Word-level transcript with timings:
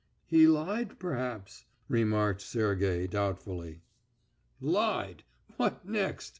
'""He 0.25 0.47
lied, 0.47 0.97
perhaps," 0.97 1.65
remarked 1.87 2.41
Sergey, 2.41 3.05
doubtfully. 3.05 3.83
"Lied! 4.59 5.23
What 5.57 5.87
next? 5.87 6.29